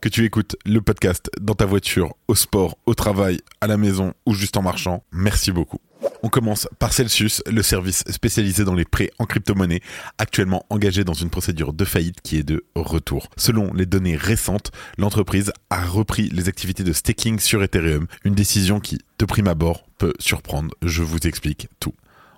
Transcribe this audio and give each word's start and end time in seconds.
Que 0.00 0.08
tu 0.08 0.24
écoutes 0.24 0.56
le 0.64 0.80
podcast 0.80 1.30
dans 1.40 1.54
ta 1.54 1.66
voiture, 1.66 2.14
au 2.28 2.34
sport, 2.34 2.76
au 2.86 2.94
travail, 2.94 3.40
à 3.60 3.66
la 3.66 3.76
maison 3.76 4.14
ou 4.26 4.34
juste 4.34 4.56
en 4.56 4.62
marchant, 4.62 5.04
merci 5.12 5.52
beaucoup. 5.52 5.78
On 6.22 6.28
commence 6.28 6.68
par 6.78 6.92
Celsius, 6.92 7.42
le 7.46 7.62
service 7.62 8.04
spécialisé 8.10 8.64
dans 8.64 8.74
les 8.74 8.84
prêts 8.84 9.10
en 9.18 9.24
crypto-monnaie, 9.24 9.80
actuellement 10.18 10.64
engagé 10.70 11.04
dans 11.04 11.14
une 11.14 11.30
procédure 11.30 11.72
de 11.72 11.84
faillite 11.84 12.20
qui 12.22 12.38
est 12.38 12.42
de 12.42 12.64
retour. 12.74 13.28
Selon 13.36 13.72
les 13.72 13.86
données 13.86 14.16
récentes, 14.16 14.70
l'entreprise 14.98 15.52
a 15.70 15.84
repris 15.84 16.28
les 16.30 16.48
activités 16.48 16.84
de 16.84 16.92
staking 16.92 17.38
sur 17.38 17.62
Ethereum, 17.62 18.06
une 18.24 18.34
décision 18.34 18.80
qui, 18.80 18.98
de 19.18 19.24
prime 19.24 19.48
abord, 19.48 19.86
peut 19.98 20.14
surprendre. 20.18 20.74
Je 20.82 21.02
vous 21.02 21.26
explique 21.26 21.68
tout. 21.80 21.94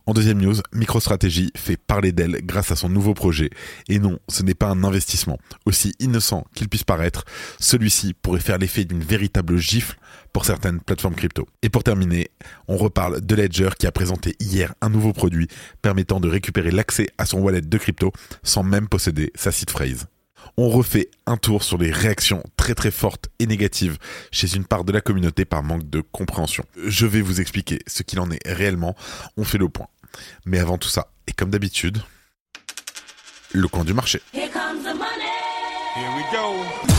En 0.08 0.12
deuxième 0.12 0.40
news, 0.40 0.54
MicroStrategy 0.72 1.50
fait 1.56 1.76
parler 1.76 2.12
d'elle 2.12 2.38
grâce 2.44 2.70
à 2.70 2.76
son 2.76 2.88
nouveau 2.88 3.12
projet. 3.12 3.50
Et 3.88 3.98
non, 3.98 4.20
ce 4.28 4.44
n'est 4.44 4.54
pas 4.54 4.68
un 4.68 4.84
investissement. 4.84 5.36
Aussi 5.64 5.94
innocent 5.98 6.46
qu'il 6.54 6.68
puisse 6.68 6.84
paraître, 6.84 7.24
celui-ci 7.58 8.14
pourrait 8.14 8.38
faire 8.38 8.58
l'effet 8.58 8.84
d'une 8.84 9.02
véritable 9.02 9.56
gifle 9.56 9.98
pour 10.32 10.44
certaines 10.44 10.78
plateformes 10.78 11.16
crypto. 11.16 11.48
Et 11.62 11.70
pour 11.70 11.82
terminer, 11.82 12.30
on 12.68 12.76
reparle 12.76 13.20
de 13.20 13.34
Ledger 13.34 13.70
qui 13.76 13.88
a 13.88 13.92
présenté 13.92 14.36
hier 14.38 14.74
un 14.80 14.90
nouveau 14.90 15.12
produit 15.12 15.48
permettant 15.82 16.20
de 16.20 16.28
récupérer 16.28 16.70
l'accès 16.70 17.08
à 17.18 17.26
son 17.26 17.40
wallet 17.40 17.60
de 17.60 17.78
crypto 17.78 18.12
sans 18.44 18.62
même 18.62 18.86
posséder 18.86 19.32
sa 19.34 19.50
seed 19.50 19.70
phrase 19.70 20.06
on 20.56 20.68
refait 20.68 21.10
un 21.26 21.36
tour 21.36 21.62
sur 21.62 21.78
les 21.78 21.90
réactions 21.90 22.42
très 22.56 22.74
très 22.74 22.90
fortes 22.90 23.28
et 23.38 23.46
négatives 23.46 23.98
chez 24.30 24.54
une 24.54 24.64
part 24.64 24.84
de 24.84 24.92
la 24.92 25.00
communauté 25.00 25.44
par 25.44 25.62
manque 25.62 25.88
de 25.88 26.00
compréhension. 26.00 26.64
Je 26.86 27.06
vais 27.06 27.20
vous 27.20 27.40
expliquer 27.40 27.80
ce 27.86 28.02
qu'il 28.02 28.20
en 28.20 28.30
est 28.30 28.40
réellement, 28.46 28.94
on 29.36 29.44
fait 29.44 29.58
le 29.58 29.68
point. 29.68 29.88
Mais 30.44 30.58
avant 30.58 30.78
tout 30.78 30.88
ça, 30.88 31.08
et 31.26 31.32
comme 31.32 31.50
d'habitude, 31.50 32.02
le 33.52 33.68
coin 33.68 33.84
du 33.84 33.94
marché. 33.94 34.20
Here 34.32 34.50
comes 34.50 34.82
the 34.82 34.94
money. 34.94 35.32
Here 35.94 36.10
we 36.16 36.24
go. 36.32 36.95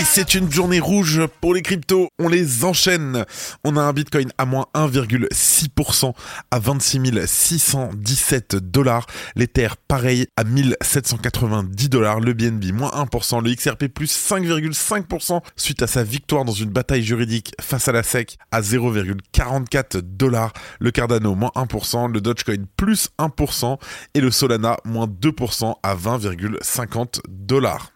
Et 0.00 0.04
c'est 0.04 0.34
une 0.34 0.50
journée 0.50 0.80
rouge 0.80 1.20
pour 1.42 1.52
les 1.52 1.60
cryptos. 1.60 2.08
On 2.18 2.28
les 2.28 2.64
enchaîne. 2.64 3.26
On 3.64 3.76
a 3.76 3.82
un 3.82 3.92
Bitcoin 3.92 4.30
à 4.38 4.46
moins 4.46 4.64
1,6% 4.72 6.14
à 6.50 6.58
26 6.58 7.26
617 7.26 8.56
dollars. 8.56 9.04
L'Ether, 9.36 9.68
pareil, 9.88 10.26
à 10.38 10.44
1790 10.44 11.90
dollars. 11.90 12.20
Le 12.20 12.32
BNB, 12.32 12.72
moins 12.72 12.88
1%. 12.92 13.44
Le 13.44 13.54
XRP, 13.54 13.88
plus 13.88 14.10
5,5% 14.10 15.42
suite 15.56 15.82
à 15.82 15.86
sa 15.86 16.02
victoire 16.02 16.46
dans 16.46 16.52
une 16.52 16.70
bataille 16.70 17.02
juridique 17.02 17.52
face 17.60 17.86
à 17.86 17.92
la 17.92 18.02
SEC 18.02 18.38
à 18.52 18.62
0,44 18.62 19.98
dollars. 19.98 20.54
Le 20.78 20.92
Cardano, 20.92 21.34
moins 21.34 21.52
1%. 21.56 22.10
Le 22.10 22.22
Dogecoin, 22.22 22.64
plus 22.78 23.10
1%. 23.18 23.78
Et 24.14 24.22
le 24.22 24.30
Solana, 24.30 24.78
moins 24.86 25.06
2% 25.06 25.74
à 25.82 25.94
20,50 25.94 27.20
dollars. 27.28 27.92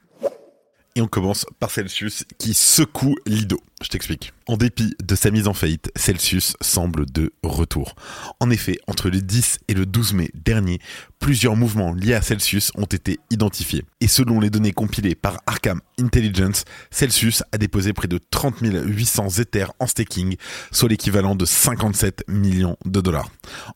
Et 0.96 1.00
on 1.00 1.08
commence 1.08 1.44
par 1.58 1.70
Celsius 1.70 2.24
qui 2.38 2.54
secoue 2.54 3.16
Lido. 3.26 3.58
Je 3.82 3.88
t'explique. 3.88 4.32
En 4.46 4.56
dépit 4.56 4.94
de 5.02 5.14
sa 5.14 5.30
mise 5.30 5.48
en 5.48 5.54
faillite, 5.54 5.90
Celsius 5.96 6.54
semble 6.60 7.06
de 7.10 7.32
retour. 7.42 7.96
En 8.40 8.50
effet, 8.50 8.78
entre 8.86 9.10
le 9.10 9.20
10 9.20 9.58
et 9.68 9.74
le 9.74 9.84
12 9.84 10.12
mai 10.14 10.30
dernier, 10.34 10.80
plusieurs 11.18 11.56
mouvements 11.56 11.92
liés 11.92 12.14
à 12.14 12.22
Celsius 12.22 12.70
ont 12.76 12.84
été 12.84 13.18
identifiés. 13.30 13.84
Et 14.00 14.06
selon 14.06 14.40
les 14.40 14.50
données 14.50 14.72
compilées 14.72 15.14
par 15.14 15.40
Arkham 15.46 15.80
Intelligence, 15.98 16.64
Celsius 16.90 17.42
a 17.52 17.58
déposé 17.58 17.92
près 17.92 18.08
de 18.08 18.18
30 18.30 18.56
800 18.60 19.28
Ethers 19.38 19.72
en 19.78 19.86
staking, 19.86 20.36
soit 20.70 20.88
l'équivalent 20.88 21.34
de 21.34 21.44
57 21.44 22.24
millions 22.28 22.76
de 22.84 23.00
dollars. 23.00 23.30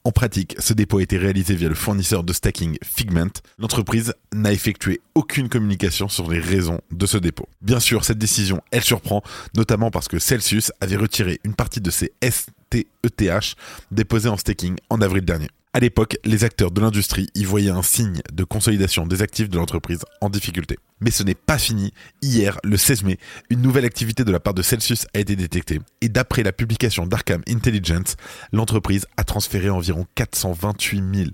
En 0.04 0.12
pratique, 0.12 0.54
ce 0.58 0.74
dépôt 0.74 0.98
a 0.98 1.02
été 1.02 1.16
réalisé 1.16 1.54
via 1.54 1.68
le 1.68 1.74
fournisseur 1.74 2.22
de 2.22 2.32
staking 2.32 2.76
Figment. 2.84 3.32
L'entreprise 3.58 4.14
n'a 4.34 4.52
effectué 4.52 5.00
aucune 5.14 5.48
communication 5.48 6.08
sur 6.08 6.30
les 6.30 6.40
raisons 6.40 6.80
de 6.90 7.06
ce 7.06 7.16
dépôt. 7.16 7.48
Bien 7.62 7.80
sûr, 7.80 8.04
cette 8.04 8.18
décision, 8.18 8.60
elle 8.70 8.84
surprend, 8.84 9.22
notamment 9.56 9.87
parce 9.90 10.08
que 10.08 10.18
Celsius 10.18 10.72
avait 10.80 10.96
retiré 10.96 11.40
une 11.44 11.54
partie 11.54 11.80
de 11.80 11.90
ses 11.90 12.12
STETH 12.22 13.54
déposés 13.90 14.28
en 14.28 14.36
staking 14.36 14.76
en 14.90 15.00
avril 15.00 15.24
dernier. 15.24 15.48
À 15.74 15.80
l'époque, 15.80 16.16
les 16.24 16.44
acteurs 16.44 16.70
de 16.70 16.80
l'industrie 16.80 17.28
y 17.34 17.44
voyaient 17.44 17.70
un 17.70 17.82
signe 17.82 18.22
de 18.32 18.42
consolidation 18.42 19.06
des 19.06 19.20
actifs 19.20 19.50
de 19.50 19.58
l'entreprise 19.58 20.00
en 20.22 20.30
difficulté. 20.30 20.78
Mais 21.00 21.10
ce 21.10 21.22
n'est 21.22 21.34
pas 21.34 21.58
fini. 21.58 21.92
Hier, 22.22 22.58
le 22.64 22.78
16 22.78 23.04
mai, 23.04 23.18
une 23.50 23.60
nouvelle 23.60 23.84
activité 23.84 24.24
de 24.24 24.32
la 24.32 24.40
part 24.40 24.54
de 24.54 24.62
Celsius 24.62 25.06
a 25.12 25.18
été 25.18 25.36
détectée. 25.36 25.80
Et 26.00 26.08
d'après 26.08 26.42
la 26.42 26.52
publication 26.52 27.06
d'Arkham 27.06 27.42
Intelligence, 27.46 28.16
l'entreprise 28.50 29.06
a 29.18 29.24
transféré 29.24 29.68
environ 29.68 30.06
428 30.14 31.02
000 31.14 31.30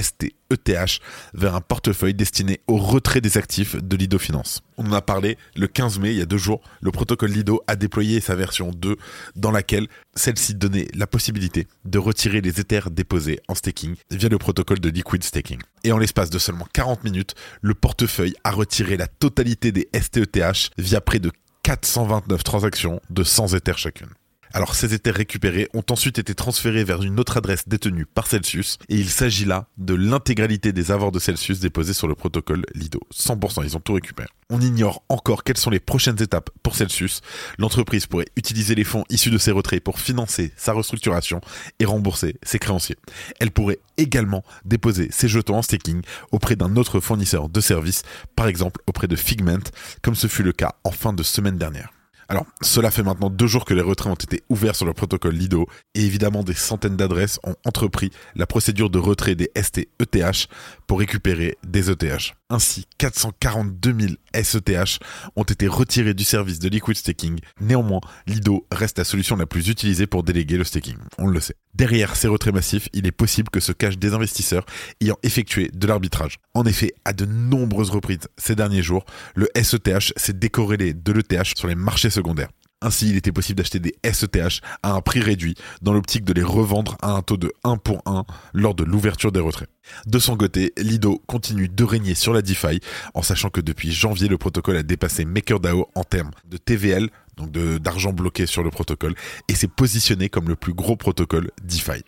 STETH 0.00 1.00
vers 1.34 1.54
un 1.54 1.60
portefeuille 1.60 2.14
destiné 2.14 2.60
au 2.66 2.76
retrait 2.76 3.20
des 3.20 3.38
actifs 3.38 3.76
de 3.76 3.96
Lido 3.96 4.18
Finance. 4.18 4.62
On 4.76 4.86
en 4.86 4.92
a 4.92 5.02
parlé 5.02 5.38
le 5.56 5.66
15 5.66 5.98
mai, 5.98 6.12
il 6.12 6.18
y 6.18 6.22
a 6.22 6.26
deux 6.26 6.38
jours, 6.38 6.60
le 6.80 6.90
protocole 6.90 7.30
Lido 7.30 7.62
a 7.66 7.76
déployé 7.76 8.20
sa 8.20 8.34
version 8.34 8.70
2 8.70 8.96
dans 9.36 9.50
laquelle 9.50 9.88
celle-ci 10.14 10.54
donnait 10.54 10.88
la 10.94 11.06
possibilité 11.06 11.66
de 11.84 11.98
retirer 11.98 12.40
les 12.40 12.60
Ethers 12.60 12.90
déposés 12.90 13.40
en 13.48 13.54
staking 13.54 13.94
via 14.10 14.28
le 14.28 14.38
protocole 14.38 14.80
de 14.80 14.88
Liquid 14.88 15.22
Staking. 15.22 15.60
Et 15.84 15.92
en 15.92 15.98
l'espace 15.98 16.30
de 16.30 16.38
seulement 16.38 16.66
40 16.72 17.04
minutes, 17.04 17.34
le 17.62 17.74
portefeuille 17.74 18.34
a 18.44 18.50
retiré 18.50 18.96
la 18.96 19.06
totalité 19.06 19.72
des 19.72 19.88
STETH 19.94 20.70
via 20.78 21.00
près 21.00 21.18
de 21.18 21.30
429 21.62 22.44
transactions 22.44 23.00
de 23.10 23.24
100 23.24 23.54
Ethers 23.54 23.78
chacune. 23.78 24.10
Alors 24.56 24.76
ces 24.76 24.94
éthers 24.94 25.16
récupérés 25.16 25.68
ont 25.74 25.82
ensuite 25.90 26.20
été 26.20 26.32
transférés 26.32 26.84
vers 26.84 27.02
une 27.02 27.18
autre 27.18 27.38
adresse 27.38 27.66
détenue 27.66 28.06
par 28.06 28.28
Celsius 28.28 28.78
et 28.88 28.94
il 28.94 29.10
s'agit 29.10 29.46
là 29.46 29.66
de 29.78 29.94
l'intégralité 29.94 30.72
des 30.72 30.92
avoirs 30.92 31.10
de 31.10 31.18
Celsius 31.18 31.58
déposés 31.58 31.92
sur 31.92 32.06
le 32.06 32.14
protocole 32.14 32.64
Lido. 32.72 33.00
100%, 33.12 33.64
ils 33.64 33.76
ont 33.76 33.80
tout 33.80 33.94
récupéré. 33.94 34.28
On 34.50 34.60
ignore 34.60 35.02
encore 35.08 35.42
quelles 35.42 35.56
sont 35.56 35.70
les 35.70 35.80
prochaines 35.80 36.22
étapes 36.22 36.50
pour 36.62 36.76
Celsius. 36.76 37.20
L'entreprise 37.58 38.06
pourrait 38.06 38.28
utiliser 38.36 38.76
les 38.76 38.84
fonds 38.84 39.02
issus 39.10 39.32
de 39.32 39.38
ses 39.38 39.50
retraits 39.50 39.82
pour 39.82 39.98
financer 39.98 40.52
sa 40.56 40.72
restructuration 40.72 41.40
et 41.80 41.84
rembourser 41.84 42.36
ses 42.44 42.60
créanciers. 42.60 42.98
Elle 43.40 43.50
pourrait 43.50 43.80
également 43.96 44.44
déposer 44.64 45.08
ses 45.10 45.26
jetons 45.26 45.56
en 45.56 45.62
staking 45.62 46.02
auprès 46.30 46.54
d'un 46.54 46.76
autre 46.76 47.00
fournisseur 47.00 47.48
de 47.48 47.60
services, 47.60 48.04
par 48.36 48.46
exemple 48.46 48.82
auprès 48.86 49.08
de 49.08 49.16
Figment, 49.16 49.64
comme 50.00 50.14
ce 50.14 50.28
fut 50.28 50.44
le 50.44 50.52
cas 50.52 50.76
en 50.84 50.92
fin 50.92 51.12
de 51.12 51.24
semaine 51.24 51.58
dernière. 51.58 51.90
Alors, 52.28 52.46
cela 52.62 52.90
fait 52.90 53.02
maintenant 53.02 53.30
deux 53.30 53.46
jours 53.46 53.64
que 53.64 53.74
les 53.74 53.82
retraits 53.82 54.12
ont 54.12 54.16
été 54.16 54.42
ouverts 54.48 54.76
sur 54.76 54.86
le 54.86 54.92
protocole 54.92 55.34
Lido 55.34 55.66
et 55.94 56.04
évidemment 56.04 56.42
des 56.42 56.54
centaines 56.54 56.96
d'adresses 56.96 57.38
ont 57.44 57.54
entrepris 57.64 58.10
la 58.34 58.46
procédure 58.46 58.90
de 58.90 58.98
retrait 58.98 59.34
des 59.34 59.50
STETH 59.56 60.48
récupérer 60.94 61.56
des 61.66 61.90
ETH. 61.90 62.34
Ainsi, 62.50 62.86
442 62.98 63.94
000 63.98 64.12
SETH 64.34 64.98
ont 65.36 65.42
été 65.42 65.66
retirés 65.66 66.14
du 66.14 66.24
service 66.24 66.58
de 66.58 66.68
liquid 66.68 66.96
staking. 66.96 67.40
Néanmoins, 67.60 68.00
Lido 68.26 68.66
reste 68.70 68.98
la 68.98 69.04
solution 69.04 69.36
la 69.36 69.46
plus 69.46 69.68
utilisée 69.68 70.06
pour 70.06 70.22
déléguer 70.22 70.56
le 70.56 70.64
staking. 70.64 70.96
On 71.18 71.26
le 71.26 71.40
sait. 71.40 71.56
Derrière 71.74 72.16
ces 72.16 72.28
retraits 72.28 72.54
massifs, 72.54 72.88
il 72.92 73.06
est 73.06 73.12
possible 73.12 73.50
que 73.50 73.60
se 73.60 73.72
cachent 73.72 73.98
des 73.98 74.14
investisseurs 74.14 74.66
ayant 75.00 75.18
effectué 75.22 75.70
de 75.72 75.86
l'arbitrage. 75.86 76.38
En 76.54 76.64
effet, 76.64 76.92
à 77.04 77.12
de 77.12 77.24
nombreuses 77.24 77.90
reprises 77.90 78.28
ces 78.36 78.54
derniers 78.54 78.82
jours, 78.82 79.04
le 79.34 79.48
SETH 79.54 80.12
s'est 80.16 80.32
décorrélé 80.32 80.94
de 80.94 81.12
l'ETH 81.12 81.56
sur 81.56 81.68
les 81.68 81.74
marchés 81.74 82.10
secondaires. 82.10 82.50
Ainsi, 82.84 83.08
il 83.08 83.16
était 83.16 83.32
possible 83.32 83.56
d'acheter 83.56 83.78
des 83.78 83.94
SETH 84.04 84.60
à 84.82 84.92
un 84.92 85.00
prix 85.00 85.20
réduit 85.20 85.54
dans 85.80 85.94
l'optique 85.94 86.22
de 86.22 86.34
les 86.34 86.42
revendre 86.42 86.98
à 87.00 87.12
un 87.12 87.22
taux 87.22 87.38
de 87.38 87.50
1 87.64 87.78
pour 87.78 88.02
1 88.04 88.26
lors 88.52 88.74
de 88.74 88.84
l'ouverture 88.84 89.32
des 89.32 89.40
retraits. 89.40 89.70
De 90.06 90.18
son 90.18 90.36
côté, 90.36 90.74
Lido 90.76 91.22
continue 91.26 91.68
de 91.68 91.82
régner 91.82 92.14
sur 92.14 92.34
la 92.34 92.42
DeFi 92.42 92.80
en 93.14 93.22
sachant 93.22 93.48
que 93.48 93.62
depuis 93.62 93.90
janvier, 93.90 94.28
le 94.28 94.36
protocole 94.36 94.76
a 94.76 94.82
dépassé 94.82 95.24
MakerDAO 95.24 95.88
en 95.94 96.04
termes 96.04 96.32
de 96.44 96.58
TVL, 96.58 97.08
donc 97.38 97.52
d'argent 97.52 98.12
bloqué 98.12 98.44
sur 98.44 98.62
le 98.62 98.68
protocole, 98.68 99.14
et 99.48 99.54
s'est 99.54 99.66
positionné 99.66 100.28
comme 100.28 100.48
le 100.48 100.56
plus 100.56 100.74
gros 100.74 100.96
protocole 100.96 101.52
DeFi. 101.62 102.04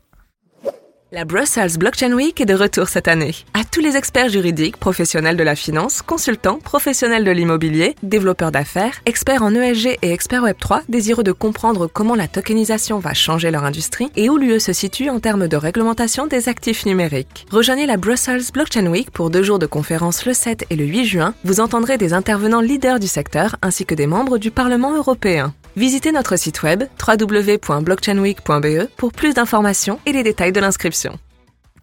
La 1.16 1.24
Brussels 1.24 1.78
Blockchain 1.78 2.12
Week 2.12 2.38
est 2.42 2.44
de 2.44 2.52
retour 2.52 2.88
cette 2.88 3.08
année. 3.08 3.34
À 3.54 3.64
tous 3.64 3.80
les 3.80 3.96
experts 3.96 4.28
juridiques, 4.28 4.76
professionnels 4.76 5.38
de 5.38 5.42
la 5.42 5.56
finance, 5.56 6.02
consultants, 6.02 6.58
professionnels 6.58 7.24
de 7.24 7.30
l'immobilier, 7.30 7.96
développeurs 8.02 8.52
d'affaires, 8.52 9.00
experts 9.06 9.42
en 9.42 9.54
ESG 9.54 9.96
et 10.02 10.12
experts 10.12 10.44
Web3, 10.44 10.82
désireux 10.90 11.22
de 11.22 11.32
comprendre 11.32 11.86
comment 11.86 12.16
la 12.16 12.28
tokenisation 12.28 12.98
va 12.98 13.14
changer 13.14 13.50
leur 13.50 13.64
industrie 13.64 14.10
et 14.14 14.28
où 14.28 14.36
l'UE 14.36 14.60
se 14.60 14.74
situe 14.74 15.08
en 15.08 15.18
termes 15.18 15.48
de 15.48 15.56
réglementation 15.56 16.26
des 16.26 16.50
actifs 16.50 16.84
numériques. 16.84 17.46
Rejoignez 17.50 17.86
la 17.86 17.96
Brussels 17.96 18.52
Blockchain 18.52 18.86
Week 18.86 19.10
pour 19.10 19.30
deux 19.30 19.42
jours 19.42 19.58
de 19.58 19.64
conférences 19.64 20.26
le 20.26 20.34
7 20.34 20.66
et 20.68 20.76
le 20.76 20.84
8 20.84 21.06
juin. 21.06 21.34
Vous 21.44 21.60
entendrez 21.60 21.96
des 21.96 22.12
intervenants 22.12 22.60
leaders 22.60 23.00
du 23.00 23.08
secteur 23.08 23.56
ainsi 23.62 23.86
que 23.86 23.94
des 23.94 24.06
membres 24.06 24.36
du 24.36 24.50
Parlement 24.50 24.94
européen. 24.94 25.54
Visitez 25.76 26.10
notre 26.10 26.36
site 26.36 26.62
web 26.62 26.84
www.blockchainweek.be 27.06 28.88
pour 28.96 29.12
plus 29.12 29.34
d'informations 29.34 30.00
et 30.06 30.12
les 30.12 30.22
détails 30.22 30.52
de 30.52 30.58
l'inscription. 30.58 31.18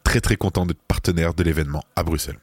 Très 0.04 0.20
très 0.20 0.36
content 0.36 0.66
d'être 0.66 0.82
partenaire 0.88 1.36
de 1.36 1.44
l'événement 1.44 1.84
à 1.96 2.02
Bruxelles. 2.02 2.40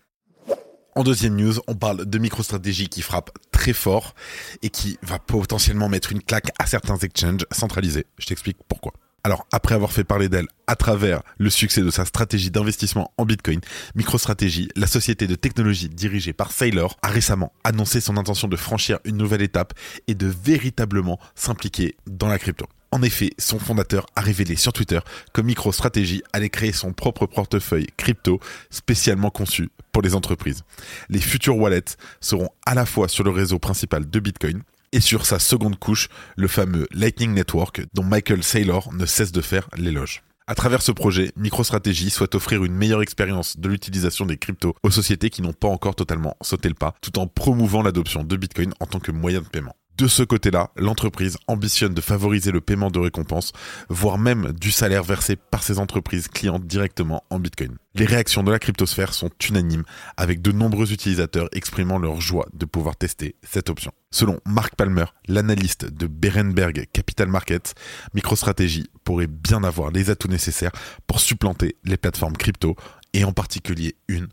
En 0.94 1.02
deuxième 1.02 1.35
news, 1.35 1.55
on 1.67 1.75
parle 1.75 2.06
de 2.06 2.19
MicroStratégie 2.19 2.88
qui 2.88 3.02
frappe 3.02 3.31
très 3.50 3.73
fort 3.73 4.14
et 4.62 4.70
qui 4.70 4.97
va 5.02 5.19
potentiellement 5.19 5.88
mettre 5.88 6.12
une 6.12 6.23
claque 6.23 6.52
à 6.61 6.67
certains 6.67 6.99
exchanges 6.99 7.44
centralisés. 7.50 8.06
Je 8.19 8.26
t'explique 8.26 8.58
pourquoi. 8.69 8.93
Alors, 9.22 9.46
après 9.52 9.75
avoir 9.75 9.93
fait 9.93 10.05
parler 10.05 10.31
d'elle 10.31 10.46
à 10.67 10.76
travers 10.76 11.22
le 11.38 11.50
succès 11.50 11.82
de 11.82 11.90
sa 11.90 12.06
stratégie 12.06 12.50
d'investissement 12.50 13.12
en 13.19 13.26
Bitcoin, 13.26 13.61
MicroStrategy, 13.94 14.69
la 14.76 14.87
société 14.87 15.26
de 15.26 15.34
technologie 15.34 15.90
dirigée 15.90 16.32
par 16.32 16.52
Saylor, 16.52 16.96
a 17.02 17.08
récemment 17.08 17.52
annoncé 17.62 18.00
son 18.00 18.17
intention 18.17 18.49
de 18.49 18.56
franchir 18.56 18.99
une 19.05 19.19
nouvelle 19.19 19.43
étape 19.43 19.75
et 20.08 20.14
de 20.14 20.26
véritablement 20.26 21.19
s'impliquer 21.34 21.96
dans 22.06 22.28
la 22.28 22.38
crypto. 22.38 22.67
En 22.93 23.02
effet, 23.02 23.31
son 23.38 23.58
fondateur 23.58 24.06
a 24.17 24.20
révélé 24.22 24.56
sur 24.56 24.72
Twitter 24.72 25.00
que 25.32 25.43
MicroStrategy 25.43 26.23
allait 26.32 26.49
créer 26.49 26.73
son 26.73 26.93
propre 26.93 27.26
portefeuille 27.26 27.87
crypto 27.96 28.40
spécialement 28.70 29.31
conçu 29.31 29.69
pour 29.93 30.02
les 30.02 30.14
entreprises. 30.14 30.64
Les 31.08 31.20
futurs 31.20 31.58
wallets 31.58 31.96
seront 32.20 32.49
à 32.64 32.75
la 32.75 32.87
fois 32.87 33.06
sur 33.08 33.23
le 33.23 33.31
réseau 33.31 33.58
principal 33.58 34.08
de 34.08 34.19
Bitcoin, 34.19 34.62
et 34.92 35.00
sur 35.00 35.26
sa 35.26 35.38
seconde 35.38 35.78
couche, 35.78 36.08
le 36.37 36.48
fameux 36.48 36.87
Lightning 36.92 37.32
Network 37.32 37.82
dont 37.94 38.04
Michael 38.04 38.42
Saylor 38.42 38.92
ne 38.92 39.06
cesse 39.06 39.32
de 39.32 39.40
faire 39.40 39.69
l'éloge. 39.76 40.22
À 40.46 40.54
travers 40.56 40.82
ce 40.82 40.90
projet, 40.90 41.31
MicroStrategy 41.37 42.10
souhaite 42.10 42.34
offrir 42.34 42.64
une 42.64 42.75
meilleure 42.75 43.02
expérience 43.02 43.56
de 43.56 43.69
l'utilisation 43.69 44.26
des 44.26 44.37
cryptos 44.37 44.75
aux 44.82 44.90
sociétés 44.90 45.31
qui 45.31 45.42
n'ont 45.42 45.52
pas 45.52 45.69
encore 45.69 45.94
totalement 45.94 46.37
sauté 46.40 46.69
le 46.69 46.75
pas, 46.75 46.96
tout 47.00 47.20
en 47.20 47.28
promouvant 47.28 47.82
l'adoption 47.82 48.25
de 48.25 48.37
Bitcoin 48.37 48.72
en 48.81 48.87
tant 48.87 48.98
que 48.98 49.12
moyen 49.12 49.42
de 49.42 49.46
paiement. 49.46 49.76
De 50.00 50.08
ce 50.08 50.23
côté-là, 50.23 50.70
l'entreprise 50.76 51.37
ambitionne 51.47 51.93
de 51.93 52.00
favoriser 52.00 52.52
le 52.52 52.62
paiement 52.62 52.91
de 52.91 52.99
récompenses, 52.99 53.52
voire 53.91 54.17
même 54.17 54.52
du 54.58 54.70
salaire 54.70 55.02
versé 55.02 55.37
par 55.37 55.62
ses 55.62 55.79
entreprises 55.79 56.29
clientes 56.29 56.67
directement 56.67 57.23
en 57.29 57.38
Bitcoin. 57.38 57.76
Les 57.94 58.06
réactions 58.06 58.43
de 58.43 58.50
la 58.50 58.58
cryptosphère 58.58 59.12
sont 59.12 59.29
unanimes, 59.47 59.82
avec 60.17 60.41
de 60.41 60.52
nombreux 60.52 60.94
utilisateurs 60.94 61.50
exprimant 61.52 61.99
leur 61.99 62.19
joie 62.19 62.49
de 62.55 62.64
pouvoir 62.64 62.97
tester 62.97 63.37
cette 63.43 63.69
option. 63.69 63.93
Selon 64.11 64.41
Mark 64.47 64.75
Palmer, 64.75 65.05
l'analyste 65.29 65.85
de 65.85 66.06
Berenberg 66.06 66.87
Capital 66.94 67.29
Markets, 67.29 67.75
MicroStrategy 68.14 68.88
pourrait 69.05 69.26
bien 69.26 69.64
avoir 69.64 69.91
les 69.91 70.08
atouts 70.08 70.29
nécessaires 70.29 70.73
pour 71.06 71.20
supplanter 71.20 71.76
les 71.85 71.99
plateformes 71.99 72.38
crypto, 72.38 72.75
et 73.12 73.25
en 73.25 73.35
particulier 73.35 73.97
une, 74.08 74.29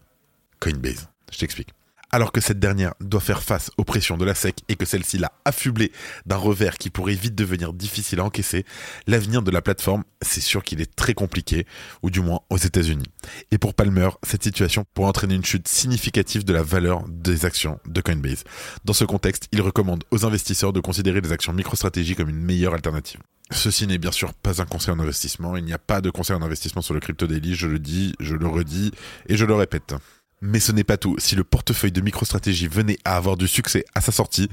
Coinbase. 0.62 1.10
Je 1.30 1.40
t'explique 1.40 1.77
alors 2.18 2.31
que 2.31 2.42
cette 2.42 2.58
dernière 2.58 2.96
doit 3.00 3.19
faire 3.19 3.44
face 3.44 3.69
aux 3.78 3.84
pressions 3.84 4.18
de 4.18 4.25
la 4.25 4.34
SEC 4.34 4.62
et 4.69 4.75
que 4.75 4.86
celle-ci 4.86 5.19
l'a 5.19 5.31
affublé 5.46 5.92
d'un 6.25 6.38
revers 6.38 6.80
qui 6.80 6.90
pourrait 6.90 7.14
vite 7.14 7.36
devenir 7.36 7.74
difficile 7.74 8.22
à 8.22 8.24
encaisser, 8.24 8.66
l'avenir 9.06 9.44
de 9.44 9.52
la 9.52 9.62
plateforme, 9.62 10.04
c'est 10.24 10.42
sûr 10.42 10.64
qu'il 10.64 10.81
est 10.81 10.96
très 10.96 11.14
compliqué, 11.14 11.68
ou 12.02 12.10
du 12.10 12.22
moins 12.22 12.40
aux 12.50 12.58
États-Unis. 12.58 13.06
Et 13.52 13.60
pour 13.60 13.75
Palmer, 13.75 14.10
cette 14.24 14.42
situation 14.42 14.84
pourrait 14.96 15.10
entraîner 15.10 15.36
une 15.36 15.46
chute 15.46 15.68
significative 15.68 16.44
de 16.44 16.54
la 16.54 16.64
valeur 16.64 17.04
des 17.08 17.46
actions 17.46 17.80
de 17.86 18.02
Coinbase. 18.02 18.46
Dans 18.84 18.94
ce 18.94 19.06
contexte, 19.06 19.48
il 19.52 19.62
recommande 19.62 20.04
aux 20.10 20.25
investisseurs 20.25 20.74
de 20.74 20.80
considérer 20.80 21.22
les 21.22 21.31
actions 21.31 21.54
MicroStrategy 21.54 22.16
comme 22.16 22.30
une 22.30 22.42
meilleure 22.42 22.74
alternative. 22.74 23.19
Ceci 23.52 23.86
n'est 23.86 24.00
bien 24.00 24.12
sûr 24.12 24.34
pas 24.34 24.60
un 24.60 24.66
conseil 24.66 24.92
en 24.92 25.00
investissement, 25.00 25.56
il 25.56 25.66
n'y 25.66 25.74
a 25.74 25.78
pas 25.78 26.02
de 26.02 26.10
conseil 26.10 26.36
en 26.36 26.42
investissement 26.42 26.81
sur 26.81 26.96
le 26.96 27.00
crypto 27.00 27.28
daily, 27.28 27.54
je 27.54 27.68
le 27.68 27.78
dis, 27.78 28.16
je 28.19 28.34
le 28.34 28.48
redis 28.48 28.92
et 29.28 29.38
je 29.38 29.46
le 29.46 29.54
répète. 29.54 29.94
Mais 30.42 30.60
ce 30.60 30.72
n'est 30.72 30.84
pas 30.84 30.98
tout. 30.98 31.16
Si 31.18 31.36
le 31.36 31.44
portefeuille 31.44 31.92
de 31.92 32.01
MicroStrategy 32.01 32.68
venait 32.68 32.98
à 33.06 33.18
avoir 33.18 33.38
du 33.38 33.48
succès 33.48 33.86
à 33.95 34.01
sa 34.01 34.12
sortie, 34.12 34.50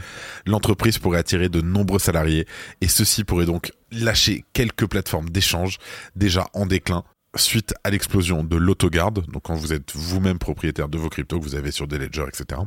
l'entreprise 0.47 0.99
pourrait 0.99 1.19
attirer 1.19 1.49
de 1.49 1.61
nombreux 1.61 1.99
salariés 1.99 2.47
et 2.81 2.89
ceux-ci 2.89 3.25
pourraient 3.25 3.45
donc 3.45 3.73
lâcher 3.93 4.45
quelques 4.55 4.87
plateformes 4.87 5.29
d'échange 5.29 5.79
déjà 6.17 6.47
en 6.55 6.67
déclin 6.67 7.05
suite 7.37 7.75
à 7.85 7.91
l'explosion 7.91 8.45
de 8.45 8.57
l'autogarde, 8.57 9.27
donc 9.27 9.43
quand 9.43 9.55
vous 9.55 9.73
êtes 9.73 9.95
vous-même 9.95 10.39
propriétaire 10.39 10.89
de 10.89 10.99
vos 10.99 11.09
cryptos 11.09 11.39
que 11.39 11.45
vous 11.45 11.55
avez 11.55 11.71
sur 11.71 11.89
des 11.89 11.99
ledgers, 11.99 12.27
etc., 12.29 12.61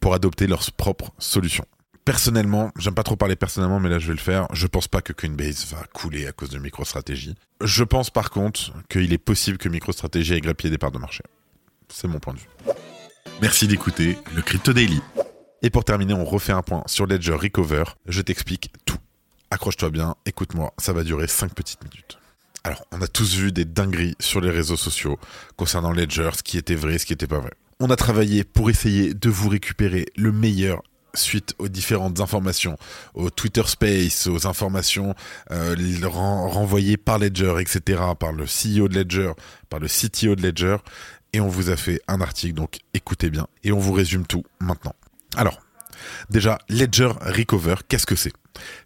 pour 0.00 0.14
adopter 0.14 0.46
leurs 0.46 0.70
propres 0.72 1.10
solutions. 1.18 1.66
Personnellement, 2.04 2.70
j'aime 2.78 2.94
pas 2.94 3.02
trop 3.02 3.16
parler 3.16 3.36
personnellement, 3.36 3.80
mais 3.80 3.90
là 3.90 3.98
je 3.98 4.06
vais 4.06 4.14
le 4.14 4.20
faire. 4.20 4.46
Je 4.52 4.66
pense 4.66 4.88
pas 4.88 5.02
que 5.02 5.12
Coinbase 5.12 5.66
va 5.70 5.84
couler 5.92 6.26
à 6.26 6.32
cause 6.32 6.48
de 6.48 6.58
MicroStrategy. 6.58 7.34
Je 7.62 7.84
pense 7.84 8.08
par 8.08 8.30
contre 8.30 8.72
qu'il 8.88 9.12
est 9.12 9.18
possible 9.18 9.58
que 9.58 9.68
MicroStrategy 9.68 10.32
ait 10.32 10.40
grappillé 10.40 10.70
des 10.70 10.78
parts 10.78 10.92
de 10.92 10.98
marché. 10.98 11.22
C'est 11.88 12.08
mon 12.08 12.18
point 12.18 12.34
de 12.34 12.38
vue. 12.38 12.48
Merci 13.40 13.68
d'écouter 13.68 14.18
le 14.34 14.42
Crypto 14.42 14.72
Daily. 14.72 15.00
Et 15.62 15.70
pour 15.70 15.84
terminer, 15.84 16.14
on 16.14 16.24
refait 16.24 16.52
un 16.52 16.62
point 16.62 16.82
sur 16.86 17.06
Ledger 17.06 17.34
Recover. 17.34 17.84
Je 18.06 18.20
t'explique 18.22 18.72
tout. 18.84 18.98
Accroche-toi 19.50 19.90
bien, 19.90 20.14
écoute-moi, 20.26 20.72
ça 20.78 20.92
va 20.92 21.02
durer 21.04 21.26
5 21.26 21.54
petites 21.54 21.82
minutes. 21.82 22.18
Alors, 22.64 22.84
on 22.92 23.00
a 23.00 23.06
tous 23.06 23.36
vu 23.36 23.50
des 23.50 23.64
dingueries 23.64 24.14
sur 24.20 24.40
les 24.40 24.50
réseaux 24.50 24.76
sociaux 24.76 25.18
concernant 25.56 25.92
Ledger, 25.92 26.30
ce 26.36 26.42
qui 26.42 26.58
était 26.58 26.74
vrai, 26.74 26.98
ce 26.98 27.06
qui 27.06 27.12
n'était 27.12 27.26
pas 27.26 27.38
vrai. 27.38 27.52
On 27.80 27.90
a 27.90 27.96
travaillé 27.96 28.44
pour 28.44 28.70
essayer 28.70 29.14
de 29.14 29.30
vous 29.30 29.48
récupérer 29.48 30.06
le 30.16 30.32
meilleur 30.32 30.82
suite 31.14 31.54
aux 31.58 31.68
différentes 31.68 32.20
informations, 32.20 32.76
au 33.14 33.30
Twitter 33.30 33.62
Space, 33.66 34.26
aux 34.26 34.46
informations 34.46 35.14
euh, 35.50 35.74
renvoyées 36.02 36.96
par 36.96 37.18
Ledger, 37.18 37.54
etc., 37.60 38.02
par 38.18 38.32
le 38.32 38.44
CEO 38.44 38.88
de 38.88 38.98
Ledger, 38.98 39.32
par 39.68 39.80
le 39.80 39.86
CTO 39.88 40.34
de 40.34 40.42
Ledger, 40.42 40.76
et 41.32 41.40
on 41.40 41.48
vous 41.48 41.70
a 41.70 41.76
fait 41.76 42.00
un 42.08 42.20
article, 42.20 42.54
donc 42.54 42.78
écoutez 42.94 43.30
bien, 43.30 43.46
et 43.64 43.72
on 43.72 43.78
vous 43.78 43.92
résume 43.92 44.26
tout 44.26 44.44
maintenant. 44.60 44.94
Alors, 45.36 45.60
déjà, 46.30 46.58
Ledger 46.68 47.12
Recover, 47.20 47.76
qu'est-ce 47.88 48.06
que 48.06 48.16
c'est? 48.16 48.32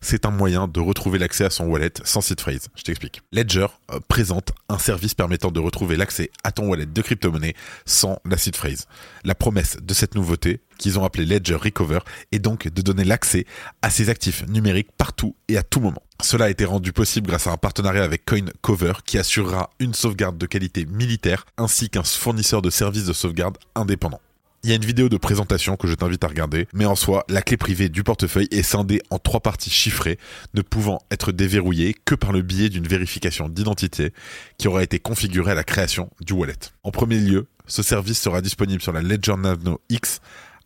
C'est 0.01 0.27
un 0.27 0.31
moyen 0.31 0.69
de 0.69 0.81
retrouver 0.81 1.19
l'accès 1.19 1.45
à 1.45 1.51
son 1.51 1.67
wallet 1.67 1.93
sans 2.05 2.21
seed 2.21 2.41
phrase. 2.41 2.69
Je 2.75 2.83
t'explique. 2.83 3.23
Ledger 3.33 3.67
euh, 3.93 4.01
présente 4.09 4.53
un 4.69 4.79
service 4.79 5.15
permettant 5.15 5.51
de 5.51 5.61
retrouver 5.61 5.97
l'accès 5.97 6.31
à 6.45 6.53
ton 6.53 6.69
wallet 6.69 6.87
de 6.87 7.03
crypto-monnaie 7.03 7.55
sans 7.85 8.19
la 8.25 8.37
seed 8.37 8.57
phrase. 8.57 8.87
La 9.25 9.35
promesse 9.35 9.77
de 9.83 9.95
cette 9.95 10.15
nouveauté, 10.15 10.61
qu'ils 10.79 10.99
ont 10.99 11.05
appelée 11.05 11.25
Ledger 11.25 11.57
Recover, 11.57 12.01
est 12.33 12.39
donc 12.39 12.69
de 12.69 12.83
donner 12.83 13.05
l'accès 13.05 13.47
à 13.83 13.91
ses 13.91 14.09
actifs 14.09 14.47
numériques 14.49 14.93
partout 14.97 15.37
et 15.49 15.57
à 15.57 15.63
tout 15.63 15.81
moment. 15.81 16.03
Cela 16.23 16.47
a 16.47 16.51
été 16.51 16.65
rendu 16.65 16.93
possible 16.93 17.27
grâce 17.29 17.47
à 17.47 17.53
un 17.53 17.57
partenariat 17.57 18.05
avec 18.05 18.25
CoinCover 18.25 18.93
qui 19.05 19.19
assurera 19.19 19.71
une 19.81 19.95
sauvegarde 19.95 20.39
de 20.39 20.47
qualité 20.47 20.87
militaire 20.87 21.45
ainsi 21.59 21.91
qu'un 21.91 22.05
fournisseur 22.05 22.63
de 22.63 22.71
services 22.71 23.07
de 23.07 23.13
sauvegarde 23.13 23.59
indépendant. 23.75 24.21
Il 24.65 24.71
y 24.71 24.73
a 24.73 24.77
une 24.77 24.85
vidéo 24.85 25.09
de 25.09 25.17
présentation 25.17 25.75
que 25.77 25.89
je 25.89 25.95
t'invite 25.95 26.23
à 26.23 26.29
regarder, 26.29 26.69
mais 26.73 26.85
en 26.85 26.95
soi, 26.95 27.25
la 27.29 27.43
clé 27.43 27.57
privée 27.57 27.89
du 27.89 28.05
portefeuille 28.05 28.47
est 28.53 28.63
scindée 28.63 29.03
en 29.11 29.19
trois 29.19 29.41
parties 29.41 29.71
chiffrées, 29.71 30.21
ne 30.55 30.63
pouvant 30.63 31.03
être 31.11 31.33
déverrouillée 31.33 31.97
que 32.05 32.15
par 32.15 32.31
le 32.31 32.43
biais 32.43 32.69
d'une 32.69 32.87
vérification 32.87 33.49
d'identité 33.49 34.13
qui 34.59 34.69
aura 34.69 34.85
été 34.85 35.01
configurée 35.01 35.51
à 35.51 35.57
la 35.57 35.65
création 35.65 36.11
du 36.21 36.33
wallet. 36.33 36.55
En 36.85 36.93
premier 36.93 37.19
lieu, 37.19 37.49
ce 37.67 37.83
service 37.83 38.21
sera 38.21 38.41
disponible 38.41 38.81
sur 38.81 38.93
la 38.93 39.03
Ledger 39.03 39.35
Nano 39.37 39.81
X 39.89 40.21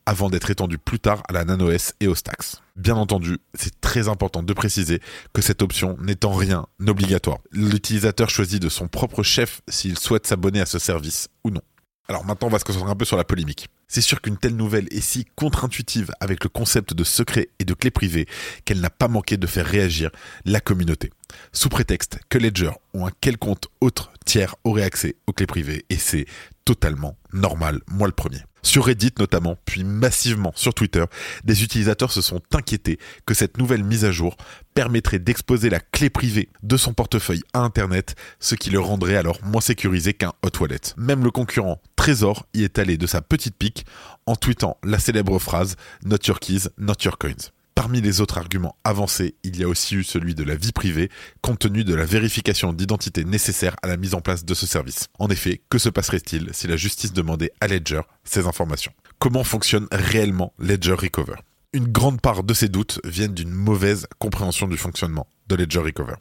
avant 0.04 0.28
d'être 0.28 0.50
étendu 0.50 0.76
plus 0.76 1.00
tard 1.00 1.22
à 1.30 1.32
la 1.32 1.46
Nano 1.46 1.70
S 1.70 1.94
et 2.00 2.06
au 2.06 2.14
Stax. 2.14 2.60
Bien 2.76 2.96
entendu, 2.96 3.38
c'est 3.54 3.80
très 3.80 4.08
important 4.08 4.42
de 4.42 4.52
préciser 4.52 5.00
que 5.32 5.40
cette 5.40 5.62
option 5.62 5.96
n'est 6.02 6.26
en 6.26 6.34
rien 6.34 6.66
obligatoire. 6.86 7.38
L'utilisateur 7.50 8.28
choisit 8.28 8.60
de 8.60 8.68
son 8.68 8.88
propre 8.88 9.22
chef 9.22 9.62
s'il 9.68 9.98
souhaite 9.98 10.26
s'abonner 10.26 10.60
à 10.60 10.66
ce 10.66 10.78
service 10.78 11.28
ou 11.44 11.50
non. 11.50 11.62
Alors 12.08 12.26
maintenant, 12.26 12.48
on 12.48 12.50
va 12.50 12.58
se 12.58 12.64
concentrer 12.64 12.90
un 12.90 12.94
peu 12.94 13.06
sur 13.06 13.16
la 13.16 13.24
polémique. 13.24 13.68
C'est 13.88 14.00
sûr 14.00 14.20
qu'une 14.20 14.36
telle 14.36 14.56
nouvelle 14.56 14.88
est 14.90 15.00
si 15.00 15.26
contre-intuitive 15.36 16.10
avec 16.20 16.42
le 16.42 16.50
concept 16.50 16.92
de 16.92 17.04
secret 17.04 17.48
et 17.58 17.64
de 17.64 17.74
clé 17.74 17.90
privée 17.90 18.26
qu'elle 18.64 18.80
n'a 18.80 18.90
pas 18.90 19.08
manqué 19.08 19.36
de 19.36 19.46
faire 19.46 19.66
réagir 19.66 20.10
la 20.44 20.60
communauté. 20.60 21.10
Sous 21.52 21.68
prétexte 21.68 22.18
que 22.28 22.38
Ledger 22.38 22.72
ou 22.94 23.06
un 23.06 23.12
quelconque 23.20 23.64
autre 23.80 24.12
tiers 24.24 24.56
aurait 24.64 24.82
accès 24.82 25.16
aux 25.26 25.32
clés 25.32 25.46
privées 25.46 25.84
et 25.88 25.96
c'est 25.96 26.26
totalement 26.64 27.16
normal, 27.32 27.80
moi 27.86 28.08
le 28.08 28.12
premier. 28.12 28.42
Sur 28.66 28.86
Reddit 28.86 29.12
notamment, 29.20 29.56
puis 29.64 29.84
massivement 29.84 30.52
sur 30.56 30.74
Twitter, 30.74 31.04
des 31.44 31.62
utilisateurs 31.62 32.10
se 32.10 32.20
sont 32.20 32.40
inquiétés 32.52 32.98
que 33.24 33.32
cette 33.32 33.58
nouvelle 33.58 33.84
mise 33.84 34.04
à 34.04 34.10
jour 34.10 34.36
permettrait 34.74 35.20
d'exposer 35.20 35.70
la 35.70 35.78
clé 35.78 36.10
privée 36.10 36.48
de 36.64 36.76
son 36.76 36.92
portefeuille 36.92 37.44
à 37.54 37.60
Internet, 37.60 38.16
ce 38.40 38.56
qui 38.56 38.70
le 38.70 38.80
rendrait 38.80 39.14
alors 39.14 39.38
moins 39.44 39.60
sécurisé 39.60 40.14
qu'un 40.14 40.32
hot 40.42 40.58
wallet. 40.60 40.80
Même 40.96 41.22
le 41.22 41.30
concurrent 41.30 41.80
Trésor 41.94 42.44
y 42.54 42.64
est 42.64 42.80
allé 42.80 42.96
de 42.96 43.06
sa 43.06 43.22
petite 43.22 43.56
pique 43.56 43.86
en 44.26 44.34
tweetant 44.34 44.78
la 44.82 44.98
célèbre 44.98 45.38
phrase 45.38 45.76
Not 46.04 46.26
your 46.26 46.40
keys, 46.40 46.68
not 46.76 46.96
your 47.04 47.18
coins. 47.18 47.52
Parmi 47.76 48.00
les 48.00 48.22
autres 48.22 48.38
arguments 48.38 48.74
avancés, 48.84 49.34
il 49.44 49.60
y 49.60 49.62
a 49.62 49.68
aussi 49.68 49.96
eu 49.96 50.02
celui 50.02 50.34
de 50.34 50.42
la 50.42 50.56
vie 50.56 50.72
privée, 50.72 51.10
compte 51.42 51.58
tenu 51.58 51.84
de 51.84 51.94
la 51.94 52.06
vérification 52.06 52.72
d'identité 52.72 53.22
nécessaire 53.22 53.76
à 53.82 53.86
la 53.86 53.98
mise 53.98 54.14
en 54.14 54.22
place 54.22 54.46
de 54.46 54.54
ce 54.54 54.66
service. 54.66 55.08
En 55.18 55.28
effet, 55.28 55.60
que 55.68 55.76
se 55.76 55.90
passerait-il 55.90 56.48
si 56.52 56.66
la 56.66 56.76
justice 56.76 57.12
demandait 57.12 57.52
à 57.60 57.68
Ledger 57.68 58.00
ces 58.24 58.46
informations? 58.46 58.92
Comment 59.18 59.44
fonctionne 59.44 59.88
réellement 59.92 60.54
Ledger 60.58 60.94
Recover? 60.94 61.34
Une 61.74 61.86
grande 61.86 62.22
part 62.22 62.44
de 62.44 62.54
ces 62.54 62.70
doutes 62.70 62.98
viennent 63.04 63.34
d'une 63.34 63.52
mauvaise 63.52 64.06
compréhension 64.18 64.68
du 64.68 64.78
fonctionnement 64.78 65.28
de 65.46 65.56
Ledger 65.56 65.80
Recover. 65.80 66.14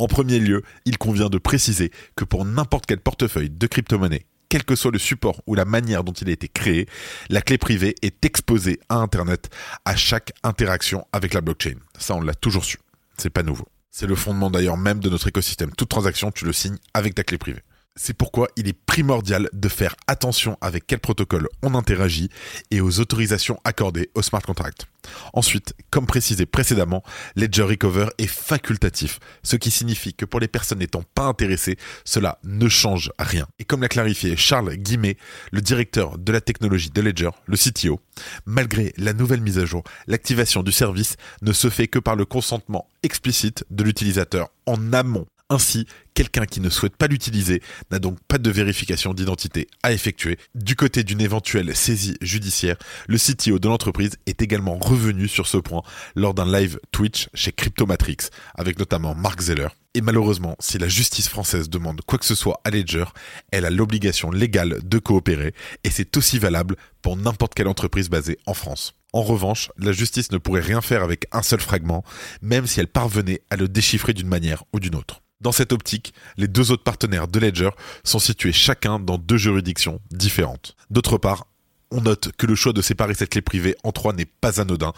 En 0.00 0.08
premier 0.08 0.40
lieu, 0.40 0.64
il 0.84 0.98
convient 0.98 1.30
de 1.30 1.38
préciser 1.38 1.92
que 2.16 2.24
pour 2.24 2.44
n'importe 2.44 2.86
quel 2.86 2.98
portefeuille 2.98 3.50
de 3.50 3.66
crypto-monnaie 3.68 4.26
quel 4.48 4.64
que 4.64 4.76
soit 4.76 4.90
le 4.90 4.98
support 4.98 5.42
ou 5.46 5.54
la 5.54 5.64
manière 5.64 6.04
dont 6.04 6.12
il 6.12 6.28
a 6.28 6.32
été 6.32 6.48
créé, 6.48 6.86
la 7.28 7.42
clé 7.42 7.58
privée 7.58 7.94
est 8.02 8.24
exposée 8.24 8.80
à 8.88 8.96
Internet 8.96 9.50
à 9.84 9.96
chaque 9.96 10.32
interaction 10.42 11.06
avec 11.12 11.34
la 11.34 11.40
blockchain. 11.40 11.76
Ça, 11.98 12.14
on 12.14 12.20
l'a 12.20 12.34
toujours 12.34 12.64
su. 12.64 12.78
C'est 13.16 13.30
pas 13.30 13.42
nouveau. 13.42 13.66
C'est 13.90 14.06
le 14.06 14.14
fondement 14.14 14.50
d'ailleurs 14.50 14.76
même 14.76 15.00
de 15.00 15.08
notre 15.08 15.28
écosystème. 15.28 15.72
Toute 15.72 15.88
transaction, 15.88 16.30
tu 16.30 16.44
le 16.44 16.52
signes 16.52 16.78
avec 16.94 17.14
ta 17.14 17.24
clé 17.24 17.38
privée. 17.38 17.62
C'est 18.00 18.14
pourquoi 18.14 18.48
il 18.54 18.68
est 18.68 18.78
primordial 18.86 19.50
de 19.52 19.68
faire 19.68 19.96
attention 20.06 20.56
avec 20.60 20.86
quel 20.86 21.00
protocole 21.00 21.48
on 21.62 21.74
interagit 21.74 22.30
et 22.70 22.80
aux 22.80 23.00
autorisations 23.00 23.58
accordées 23.64 24.08
au 24.14 24.22
smart 24.22 24.40
contract. 24.40 24.86
Ensuite, 25.32 25.74
comme 25.90 26.06
précisé 26.06 26.46
précédemment, 26.46 27.02
Ledger 27.34 27.64
Recover 27.64 28.06
est 28.18 28.28
facultatif, 28.28 29.18
ce 29.42 29.56
qui 29.56 29.72
signifie 29.72 30.14
que 30.14 30.24
pour 30.24 30.38
les 30.38 30.46
personnes 30.46 30.78
n'étant 30.78 31.02
pas 31.14 31.24
intéressées, 31.24 31.76
cela 32.04 32.38
ne 32.44 32.68
change 32.68 33.10
rien. 33.18 33.48
Et 33.58 33.64
comme 33.64 33.82
l'a 33.82 33.88
clarifié 33.88 34.36
Charles 34.36 34.76
Guimet, 34.76 35.16
le 35.50 35.60
directeur 35.60 36.18
de 36.18 36.32
la 36.32 36.40
technologie 36.40 36.90
de 36.90 37.00
Ledger, 37.00 37.30
le 37.46 37.56
CTO, 37.56 38.00
malgré 38.46 38.94
la 38.96 39.12
nouvelle 39.12 39.40
mise 39.40 39.58
à 39.58 39.64
jour, 39.64 39.82
l'activation 40.06 40.62
du 40.62 40.70
service 40.70 41.16
ne 41.42 41.52
se 41.52 41.68
fait 41.68 41.88
que 41.88 41.98
par 41.98 42.14
le 42.14 42.26
consentement 42.26 42.88
explicite 43.02 43.64
de 43.70 43.82
l'utilisateur 43.82 44.50
en 44.66 44.92
amont 44.92 45.26
ainsi, 45.50 45.86
quelqu'un 46.14 46.46
qui 46.46 46.60
ne 46.60 46.68
souhaite 46.68 46.96
pas 46.96 47.06
l'utiliser 47.06 47.62
n'a 47.90 47.98
donc 47.98 48.18
pas 48.28 48.38
de 48.38 48.50
vérification 48.50 49.14
d'identité 49.14 49.68
à 49.82 49.92
effectuer. 49.92 50.38
Du 50.54 50.76
côté 50.76 51.04
d'une 51.04 51.20
éventuelle 51.20 51.74
saisie 51.74 52.16
judiciaire, 52.20 52.76
le 53.06 53.18
CTO 53.18 53.58
de 53.58 53.68
l'entreprise 53.68 54.16
est 54.26 54.42
également 54.42 54.76
revenu 54.78 55.28
sur 55.28 55.46
ce 55.46 55.58
point 55.58 55.82
lors 56.14 56.34
d'un 56.34 56.50
live 56.50 56.78
Twitch 56.92 57.28
chez 57.34 57.52
Cryptomatrix, 57.52 58.16
avec 58.54 58.78
notamment 58.78 59.14
Mark 59.14 59.40
Zeller. 59.40 59.68
Et 59.94 60.00
malheureusement, 60.00 60.54
si 60.60 60.78
la 60.78 60.88
justice 60.88 61.28
française 61.28 61.70
demande 61.70 62.02
quoi 62.06 62.18
que 62.18 62.26
ce 62.26 62.34
soit 62.34 62.60
à 62.64 62.70
Ledger, 62.70 63.06
elle 63.50 63.64
a 63.64 63.70
l'obligation 63.70 64.30
légale 64.30 64.80
de 64.84 64.98
coopérer, 64.98 65.54
et 65.82 65.90
c'est 65.90 66.16
aussi 66.16 66.38
valable 66.38 66.76
pour 67.00 67.16
n'importe 67.16 67.54
quelle 67.54 67.68
entreprise 67.68 68.10
basée 68.10 68.38
en 68.46 68.54
France. 68.54 68.94
En 69.14 69.22
revanche, 69.22 69.70
la 69.78 69.92
justice 69.92 70.30
ne 70.30 70.38
pourrait 70.38 70.60
rien 70.60 70.82
faire 70.82 71.02
avec 71.02 71.26
un 71.32 71.42
seul 71.42 71.60
fragment, 71.60 72.04
même 72.42 72.66
si 72.66 72.80
elle 72.80 72.88
parvenait 72.88 73.40
à 73.50 73.56
le 73.56 73.66
déchiffrer 73.66 74.12
d'une 74.12 74.28
manière 74.28 74.64
ou 74.74 74.80
d'une 74.80 74.94
autre. 74.94 75.22
Dans 75.40 75.52
cette 75.52 75.72
optique, 75.72 76.12
les 76.36 76.48
deux 76.48 76.72
autres 76.72 76.82
partenaires 76.82 77.28
de 77.28 77.38
Ledger 77.38 77.70
sont 78.04 78.18
situés 78.18 78.52
chacun 78.52 78.98
dans 78.98 79.18
deux 79.18 79.36
juridictions 79.36 80.00
différentes. 80.10 80.76
D'autre 80.90 81.16
part, 81.16 81.46
on 81.90 82.02
note 82.02 82.32
que 82.36 82.46
le 82.46 82.54
choix 82.54 82.72
de 82.72 82.82
séparer 82.82 83.14
cette 83.14 83.30
clé 83.30 83.42
privée 83.42 83.76
en 83.82 83.92
trois 83.92 84.12
n'est 84.12 84.26
pas 84.26 84.60
anodin. 84.60 84.92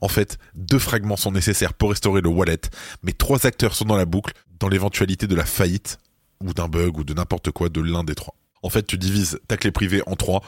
En 0.00 0.08
fait, 0.08 0.38
deux 0.54 0.78
fragments 0.78 1.16
sont 1.16 1.32
nécessaires 1.32 1.74
pour 1.74 1.90
restaurer 1.90 2.20
le 2.20 2.28
wallet, 2.28 2.60
mais 3.02 3.12
trois 3.12 3.46
acteurs 3.46 3.74
sont 3.74 3.84
dans 3.84 3.96
la 3.96 4.04
boucle 4.06 4.32
dans 4.58 4.68
l'éventualité 4.68 5.26
de 5.26 5.34
la 5.34 5.44
faillite 5.44 5.98
ou 6.40 6.52
d'un 6.52 6.68
bug 6.68 6.98
ou 6.98 7.04
de 7.04 7.14
n'importe 7.14 7.50
quoi 7.50 7.68
de 7.68 7.80
l'un 7.80 8.04
des 8.04 8.14
trois. 8.14 8.34
En 8.62 8.70
fait, 8.70 8.86
tu 8.86 8.98
divises 8.98 9.40
ta 9.48 9.56
clé 9.56 9.70
privée 9.70 10.02
en 10.06 10.16
trois. 10.16 10.42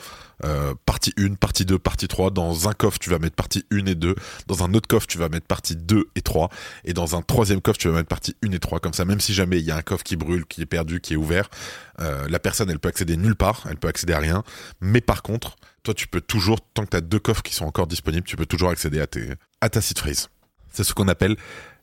Euh, 0.44 0.74
partie 0.86 1.12
1, 1.18 1.34
partie 1.34 1.64
2, 1.64 1.78
partie 1.78 2.08
3. 2.08 2.30
Dans 2.30 2.68
un 2.68 2.72
coffre, 2.72 2.98
tu 2.98 3.10
vas 3.10 3.18
mettre 3.18 3.36
partie 3.36 3.64
1 3.70 3.86
et 3.86 3.94
2. 3.94 4.14
Dans 4.46 4.64
un 4.64 4.74
autre 4.74 4.88
coffre, 4.88 5.06
tu 5.06 5.18
vas 5.18 5.28
mettre 5.28 5.46
partie 5.46 5.76
2 5.76 6.08
et 6.14 6.22
3. 6.22 6.48
Et 6.84 6.92
dans 6.92 7.16
un 7.16 7.22
troisième 7.22 7.60
coffre, 7.60 7.78
tu 7.78 7.88
vas 7.88 7.94
mettre 7.94 8.08
partie 8.08 8.36
1 8.44 8.52
et 8.52 8.58
3. 8.58 8.80
Comme 8.80 8.94
ça, 8.94 9.04
même 9.04 9.20
si 9.20 9.34
jamais 9.34 9.58
il 9.58 9.64
y 9.64 9.70
a 9.70 9.76
un 9.76 9.82
coffre 9.82 10.04
qui 10.04 10.16
brûle, 10.16 10.46
qui 10.46 10.62
est 10.62 10.66
perdu, 10.66 11.00
qui 11.00 11.14
est 11.14 11.16
ouvert, 11.16 11.48
euh, 12.00 12.26
la 12.28 12.38
personne, 12.38 12.70
elle 12.70 12.78
peut 12.78 12.88
accéder 12.88 13.16
nulle 13.16 13.36
part. 13.36 13.66
Elle 13.68 13.76
peut 13.76 13.88
accéder 13.88 14.12
à 14.12 14.20
rien. 14.20 14.42
Mais 14.80 15.00
par 15.00 15.22
contre, 15.22 15.56
toi, 15.82 15.94
tu 15.94 16.06
peux 16.06 16.20
toujours, 16.20 16.60
tant 16.60 16.86
que 16.86 16.96
tu 16.96 17.02
deux 17.02 17.20
coffres 17.20 17.42
qui 17.42 17.54
sont 17.54 17.66
encore 17.66 17.86
disponibles, 17.86 18.26
tu 18.26 18.36
peux 18.36 18.46
toujours 18.46 18.70
accéder 18.70 19.00
à, 19.00 19.06
tes, 19.06 19.34
à 19.60 19.68
ta 19.68 19.80
seed 19.80 19.98
phrase. 19.98 20.28
C'est 20.72 20.84
ce 20.84 20.94
qu'on 20.94 21.08
appelle 21.08 21.36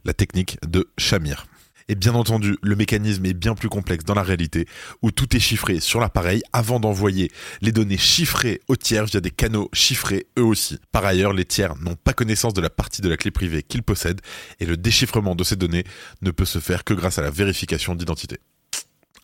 la 0.05 0.13
technique 0.13 0.58
de 0.65 0.88
Shamir. 0.98 1.46
Et 1.88 1.96
bien 1.96 2.15
entendu, 2.15 2.58
le 2.63 2.75
mécanisme 2.75 3.25
est 3.25 3.36
bien 3.36 3.54
plus 3.54 3.70
complexe 3.70 4.04
dans 4.04 4.15
la 4.15 4.24
réalité, 4.24 4.68
où 5.04 5.12
tout 5.12 5.36
est 5.36 5.39
chiffré 5.39 5.80
sur 5.80 6.00
l'appareil 6.00 6.42
avant 6.51 6.80
d'envoyer 6.80 7.32
les 7.62 7.72
données 7.72 7.98
chiffrées 7.98 8.60
aux 8.68 8.75
tiers 8.75 9.06
via 9.06 9.22
des 9.22 9.30
canaux 9.30 9.70
chiffrés 9.72 10.25
eux 10.39 10.44
aussi. 10.44 10.80
Par 10.92 11.06
ailleurs, 11.06 11.34
les 11.34 11.46
tiers 11.46 11.75
n'ont 11.75 11.96
pas 11.96 12.13
connaissance 12.13 12.54
de 12.54 12.62
la 12.62 12.72
partie 12.72 13.04
de 13.04 13.10
la 13.10 13.18
clé 13.18 13.30
privée 13.30 13.62
qu'ils 13.62 13.84
possèdent, 13.84 14.22
et 14.60 14.65
le 14.65 14.77
déchiffrement 14.77 15.36
de 15.36 15.44
ces 15.44 15.56
données 15.56 15.84
ne 16.24 16.32
peut 16.32 16.46
se 16.46 16.60
faire 16.60 16.84
que 16.84 16.96
grâce 16.96 17.20
à 17.20 17.22
la 17.22 17.30
vérification 17.30 17.94
d'identité. 17.94 18.39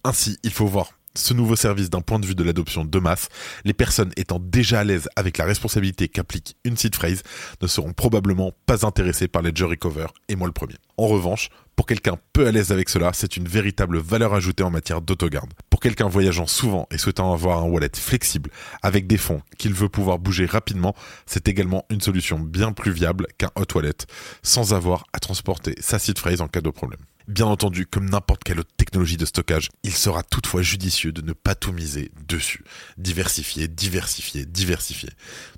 Ainsi, 0.04 0.38
il 0.44 0.52
faut 0.52 0.68
voir 0.68 0.92
ce 1.16 1.34
nouveau 1.34 1.56
service 1.56 1.90
d'un 1.90 2.02
point 2.02 2.20
de 2.20 2.26
vue 2.26 2.36
de 2.36 2.44
l'adoption 2.44 2.86
de 2.86 3.00
masse, 3.00 3.30
les 3.66 3.74
personnes 3.74 4.12
étant 4.18 4.40
déjà 4.40 4.80
à 4.80 4.84
l'aise 4.84 5.10
avec 5.16 5.38
la 5.38 5.46
responsabilité 5.46 6.08
qu'applique 6.08 6.56
une 6.64 6.78
seed 6.78 6.96
phrase 6.96 7.24
ne 7.62 7.68
seront 7.68 7.94
probablement 7.94 8.52
pas 8.66 8.86
intéressées 8.86 9.28
par 9.28 9.42
Ledger 9.42 9.66
Recover, 9.66 10.08
et 10.28 10.36
moi 10.36 10.48
le 10.48 10.54
premier. 10.54 10.76
En 10.98 11.08
revanche, 11.08 11.50
pour 11.76 11.86
quelqu'un 11.86 12.18
peu 12.34 12.46
à 12.46 12.52
l'aise 12.52 12.72
avec 12.72 12.90
cela, 12.90 13.12
c'est 13.14 13.38
une 13.38 13.48
véritable 13.48 13.98
valeur 13.98 14.34
ajoutée 14.34 14.64
en 14.64 14.70
matière 14.70 15.02
d'autogarde. 15.02 15.52
Pour 15.70 15.80
quelqu'un 15.80 16.08
voyageant 16.08 16.46
souvent 16.46 16.88
et 16.92 16.98
souhaitant 16.98 17.34
avoir 17.34 17.64
un 17.64 17.68
wallet 17.68 17.90
flexible 17.96 18.52
avec 18.84 19.08
des 19.08 19.18
fonds 19.18 19.42
qu'il 19.58 19.74
veut 19.74 19.90
pouvoir 19.90 20.20
bouger 20.20 20.46
rapidement, 20.46 20.96
c'est 21.26 21.48
également 21.48 21.86
une 21.90 22.02
solution 22.02 22.40
bien 22.40 22.72
plus 22.72 22.92
viable 22.92 23.28
qu'un 23.38 23.50
hot 23.56 23.66
wallet, 23.74 23.98
sans 24.44 24.74
avoir 24.74 25.06
à 25.14 25.20
transporter 25.20 25.76
sa 25.80 25.98
seed 25.98 26.20
phrase 26.20 26.42
en 26.42 26.48
cas 26.48 26.62
de 26.62 26.70
problème. 26.70 27.00
Bien 27.32 27.46
entendu, 27.46 27.86
comme 27.86 28.10
n'importe 28.10 28.44
quelle 28.44 28.60
autre 28.60 28.74
technologie 28.76 29.16
de 29.16 29.24
stockage, 29.24 29.70
il 29.84 29.94
sera 29.94 30.22
toutefois 30.22 30.64
judicieux 30.64 31.14
de 31.14 31.22
ne 31.22 31.32
pas 31.32 31.56
tout 31.56 31.72
miser 31.72 32.12
dessus. 32.28 32.66
Diversifier, 32.98 33.70
diversifier, 33.70 34.46
diversifier. 34.46 35.12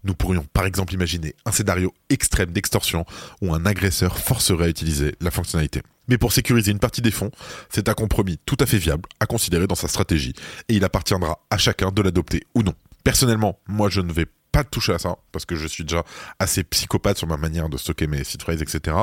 Nous 0.03 0.13
pourrions 0.13 0.45
par 0.53 0.67
exemple 0.67 0.93
imaginer 0.93 1.33
un 1.45 1.51
scénario 1.51 1.91
extrême 2.11 2.51
d'extorsion 2.51 3.07
où 3.41 3.55
un 3.55 3.65
agresseur 3.65 4.19
forcerait 4.19 4.65
à 4.65 4.69
utiliser 4.69 5.15
la 5.19 5.31
fonctionnalité. 5.31 5.81
Mais 6.07 6.19
pour 6.19 6.31
sécuriser 6.31 6.71
une 6.71 6.77
partie 6.77 7.01
des 7.01 7.09
fonds, 7.09 7.31
c'est 7.71 7.89
un 7.89 7.95
compromis 7.95 8.37
tout 8.45 8.57
à 8.59 8.67
fait 8.67 8.77
viable 8.77 9.09
à 9.19 9.25
considérer 9.25 9.65
dans 9.65 9.73
sa 9.73 9.87
stratégie, 9.87 10.35
et 10.69 10.75
il 10.75 10.83
appartiendra 10.85 11.39
à 11.49 11.57
chacun 11.57 11.89
de 11.89 12.03
l'adopter 12.03 12.43
ou 12.53 12.61
non. 12.61 12.75
Personnellement, 13.03 13.57
moi 13.67 13.89
je 13.89 14.01
ne 14.01 14.13
vais 14.13 14.27
pas 14.51 14.63
toucher 14.63 14.93
à 14.93 14.99
ça, 14.99 15.15
parce 15.31 15.45
que 15.45 15.55
je 15.55 15.65
suis 15.65 15.85
déjà 15.85 16.03
assez 16.37 16.63
psychopathe 16.63 17.17
sur 17.17 17.25
ma 17.25 17.37
manière 17.37 17.67
de 17.67 17.77
stocker 17.77 18.05
mes 18.05 18.23
phrases, 18.23 18.61
etc. 18.61 18.95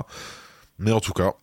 Mais 0.78 0.92
en 0.92 1.00
tout 1.00 1.12
cas, 1.12 1.34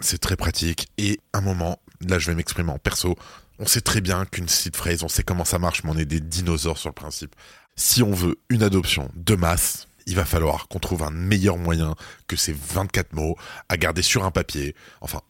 c'est 0.00 0.18
très 0.18 0.36
pratique, 0.36 0.88
et 0.98 1.20
un 1.32 1.40
moment, 1.40 1.80
là 2.00 2.18
je 2.18 2.28
vais 2.28 2.34
m'exprimer 2.34 2.70
en 2.70 2.78
perso, 2.78 3.16
on 3.58 3.66
sait 3.66 3.82
très 3.82 4.00
bien 4.00 4.24
qu'une 4.24 4.48
seed 4.48 4.74
phrase, 4.74 5.02
on 5.02 5.08
sait 5.08 5.22
comment 5.22 5.44
ça 5.44 5.58
marche, 5.58 5.84
mais 5.84 5.90
on 5.90 5.98
est 5.98 6.06
des 6.06 6.20
dinosaures 6.20 6.78
sur 6.78 6.88
le 6.88 6.94
principe. 6.94 7.36
Si 7.76 8.02
on 8.02 8.12
veut 8.12 8.38
une 8.48 8.62
adoption 8.62 9.10
de 9.14 9.34
masse, 9.34 9.86
il 10.06 10.16
va 10.16 10.24
falloir 10.24 10.66
qu'on 10.68 10.78
trouve 10.78 11.02
un 11.02 11.10
meilleur 11.10 11.58
moyen 11.58 11.94
que 12.26 12.36
ces 12.36 12.52
24 12.52 13.12
mots 13.12 13.36
à 13.68 13.76
garder 13.76 14.02
sur 14.02 14.24
un 14.24 14.30
papier. 14.30 14.74
Enfin, 15.00 15.20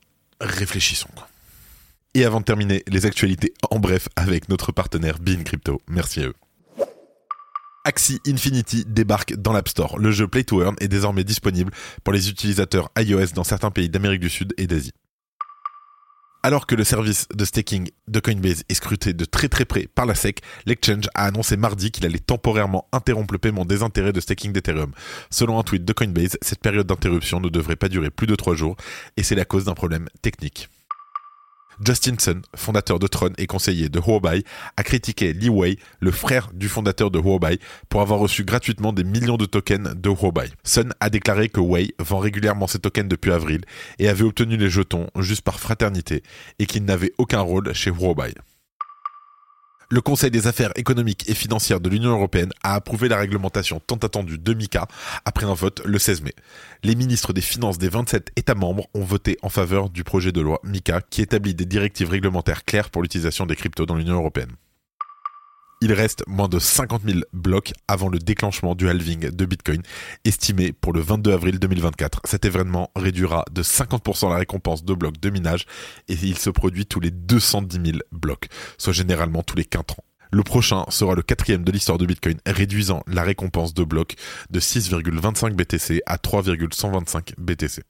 réfléchissons. 0.41 1.11
Et 2.15 2.25
avant 2.25 2.41
de 2.41 2.45
terminer, 2.45 2.83
les 2.87 3.07
actualités 3.07 3.53
en 3.71 3.79
bref 3.79 4.09
avec 4.17 4.49
notre 4.49 4.73
partenaire 4.73 5.19
Bean 5.19 5.43
Crypto. 5.45 5.81
Merci 5.89 6.21
à 6.21 6.29
eux. 6.29 6.35
Axie 7.85 8.21
Infinity 8.27 8.85
débarque 8.87 9.35
dans 9.37 9.53
l'App 9.53 9.69
Store. 9.69 9.99
Le 9.99 10.11
jeu 10.11 10.29
Play 10.29 10.45
to 10.45 10.63
Earn 10.63 10.77
est 10.81 10.89
désormais 10.89 11.25
disponible 11.25 11.73
pour 12.05 12.13
les 12.13 12.29
utilisateurs 12.29 12.91
iOS 12.99 13.33
dans 13.35 13.45
certains 13.45 13.71
pays 13.71 13.89
d'Amérique 13.89 14.21
du 14.21 14.29
Sud 14.29 14.53
et 14.59 14.67
d'Asie. 14.67 14.93
Alors 16.43 16.67
que 16.67 16.75
le 16.75 16.85
service 16.85 17.27
de 17.35 17.45
staking 17.45 17.91
de 18.09 18.21
Coinbase 18.21 18.65
est 18.69 18.75
scruté 18.75 19.13
de 19.13 19.25
très 19.25 19.49
très 19.49 19.65
près 19.65 19.87
par 19.95 20.07
la 20.07 20.15
SEC, 20.15 20.41
l'exchange 20.67 21.05
a 21.15 21.25
annoncé 21.25 21.57
mardi 21.57 21.91
qu'il 21.91 22.05
allait 22.05 22.19
temporairement 22.19 22.87
interrompre 22.93 23.33
le 23.33 23.39
paiement 23.39 23.65
des 23.65 23.83
intérêts 23.83 24.13
de 24.13 24.21
staking 24.21 24.53
d'Ethereum. 24.53 24.93
Selon 25.31 25.59
un 25.59 25.63
tweet 25.63 25.85
de 25.85 25.93
Coinbase, 25.93 26.39
cette 26.41 26.61
période 26.61 26.87
d'interruption 26.87 27.41
ne 27.41 27.49
devrait 27.49 27.77
pas 27.77 27.89
durer 27.89 28.11
plus 28.11 28.27
de 28.27 28.37
3 28.37 28.55
jours 28.57 28.77
et 29.17 29.23
c'est 29.23 29.35
la 29.35 29.45
cause 29.45 29.65
d'un 29.65 29.75
problème 29.75 30.09
technique. 30.23 30.69
Justin 31.85 32.17
Sun, 32.19 32.43
fondateur 32.55 32.99
de 32.99 33.07
Tron 33.07 33.31
et 33.39 33.47
conseiller 33.47 33.89
de 33.89 33.99
Huobai, 33.99 34.45
a 34.77 34.83
critiqué 34.83 35.33
Li 35.33 35.49
Wei, 35.49 35.79
le 36.01 36.11
frère 36.11 36.51
du 36.53 36.69
fondateur 36.69 37.11
de 37.11 37.19
Huobai, 37.19 37.59
pour 37.89 38.03
avoir 38.03 38.21
reçu 38.21 38.45
gratuitement 38.45 38.93
des 38.93 39.05
millions 39.05 39.37
de 39.37 39.47
tokens 39.47 39.95
de 39.95 40.11
Huobai. 40.11 40.51
Sun 40.63 40.93
a 41.01 41.11
déclaré 41.11 41.49
que 41.49 41.61
Wei 41.61 41.95
vend 41.99 42.19
régulièrement 42.19 42.67
ses 42.67 42.81
tokens 42.81 43.09
depuis 43.09 43.33
avril 43.33 43.63
et 43.99 44.09
avait 44.09 44.25
obtenu 44.25 44.57
les 44.57 44.71
jetons 44.71 45.09
juste 45.19 45.43
par 45.43 45.59
fraternité 45.59 46.23
et 46.59 46.67
qu'il 46.67 46.85
n'avait 46.85 47.13
aucun 47.19 47.41
rôle 47.41 47.73
chez 47.73 47.91
Huobai. 47.91 48.35
Le 49.93 50.01
Conseil 50.01 50.31
des 50.31 50.47
affaires 50.47 50.71
économiques 50.77 51.29
et 51.29 51.35
financières 51.35 51.81
de 51.81 51.89
l'Union 51.89 52.11
européenne 52.11 52.53
a 52.63 52.75
approuvé 52.77 53.09
la 53.09 53.17
réglementation 53.17 53.81
tant 53.85 53.97
attendue 53.97 54.39
de 54.39 54.55
MICA 54.55 54.87
après 55.25 55.47
un 55.47 55.55
vote 55.55 55.83
le 55.85 55.99
16 55.99 56.23
mai. 56.23 56.33
Les 56.85 56.95
ministres 56.95 57.33
des 57.33 57.41
Finances 57.41 57.77
des 57.77 57.89
27 57.89 58.31
États 58.37 58.55
membres 58.55 58.87
ont 58.95 59.03
voté 59.03 59.37
en 59.43 59.49
faveur 59.49 59.91
du 59.91 60.05
projet 60.05 60.31
de 60.31 60.41
loi 60.41 60.61
MICA 60.63 61.01
qui 61.01 61.23
établit 61.23 61.57
des 61.57 61.67
directives 61.67 62.09
réglementaires 62.09 62.65
claires 62.65 62.89
pour 62.89 63.03
l'utilisation 63.03 63.47
des 63.47 63.57
cryptos 63.57 63.85
dans 63.85 63.97
l'Union 63.97 64.15
européenne. 64.15 64.53
Il 65.83 65.95
reste 65.95 66.25
moins 66.27 66.49
de 66.49 66.59
50 66.59 67.03
000 67.07 67.21
blocs 67.33 67.73
avant 67.89 68.11
le 68.11 68.19
déclenchement 68.19 68.75
du 68.75 68.91
halving 68.91 69.31
de 69.31 69.45
Bitcoin, 69.47 69.81
estimé 70.27 70.73
pour 70.73 70.93
le 70.93 71.01
22 71.01 71.33
avril 71.33 71.59
2024. 71.59 72.21
Cet 72.27 72.45
événement 72.45 72.91
réduira 72.95 73.47
de 73.51 73.63
50% 73.63 74.29
la 74.29 74.37
récompense 74.37 74.85
de 74.85 74.93
blocs 74.93 75.19
de 75.19 75.31
minage 75.31 75.65
et 76.09 76.13
il 76.23 76.37
se 76.37 76.51
produit 76.51 76.85
tous 76.85 77.01
les 77.01 77.11
210 77.11 77.93
000 77.93 77.99
blocs, 78.13 78.49
soit 78.77 78.93
généralement 78.93 79.43
tous 79.43 79.57
les 79.57 79.65
4 79.65 80.01
ans. 80.01 80.05
Le 80.33 80.43
prochain 80.43 80.85
sera 80.91 81.15
le 81.15 81.23
quatrième 81.23 81.65
de 81.65 81.73
l'histoire 81.73 81.97
de 81.97 82.05
Bitcoin, 82.05 82.37
réduisant 82.45 83.03
la 83.07 83.23
récompense 83.23 83.73
de 83.73 83.83
blocs 83.83 84.17
de 84.51 84.61
6,25 84.61 85.55
BTC 85.55 86.03
à 86.05 86.19
3,125 86.19 87.33
BTC. 87.39 87.85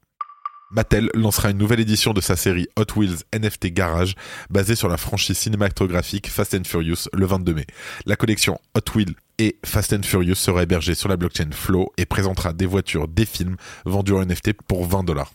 Mattel 0.70 1.10
lancera 1.14 1.50
une 1.50 1.58
nouvelle 1.58 1.80
édition 1.80 2.12
de 2.12 2.20
sa 2.20 2.36
série 2.36 2.68
Hot 2.76 2.94
Wheels 2.96 3.24
NFT 3.34 3.68
Garage 3.72 4.14
basée 4.50 4.76
sur 4.76 4.88
la 4.88 4.96
franchise 4.96 5.36
cinématographique 5.36 6.28
Fast 6.28 6.54
and 6.54 6.62
Furious 6.64 7.08
le 7.12 7.26
22 7.26 7.54
mai. 7.54 7.66
La 8.06 8.14
collection 8.14 8.60
Hot 8.76 8.92
Wheels 8.94 9.14
et 9.38 9.56
Fast 9.64 9.92
and 9.92 10.04
Furious 10.04 10.36
sera 10.36 10.62
hébergée 10.62 10.94
sur 10.94 11.08
la 11.08 11.16
blockchain 11.16 11.50
Flow 11.50 11.92
et 11.96 12.06
présentera 12.06 12.52
des 12.52 12.66
voitures, 12.66 13.08
des 13.08 13.26
films 13.26 13.56
vendus 13.84 14.12
en 14.12 14.24
NFT 14.24 14.52
pour 14.68 14.86
20 14.86 15.02
dollars. 15.02 15.32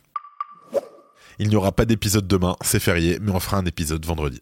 Il 1.38 1.50
n'y 1.50 1.58
aura 1.58 1.74
pas 1.74 1.84
d'épisode 1.84 2.28
demain, 2.28 2.56
c'est 2.62 2.80
férié, 2.80 3.18
mais 3.22 3.32
on 3.32 3.40
fera 3.42 3.58
un 3.58 3.66
épisode 3.66 4.06
vendredi. 4.06 4.42